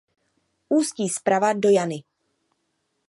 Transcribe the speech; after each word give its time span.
Ústí 0.77 1.05
zprava 1.17 1.51
do 1.63 1.69
Jany. 1.77 1.99